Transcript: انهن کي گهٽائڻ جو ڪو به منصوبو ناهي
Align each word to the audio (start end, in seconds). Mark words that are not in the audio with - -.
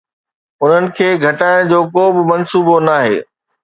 انهن 0.63 0.85
کي 0.97 1.07
گهٽائڻ 1.23 1.59
جو 1.71 1.79
ڪو 1.93 2.03
به 2.13 2.21
منصوبو 2.31 2.75
ناهي 2.91 3.17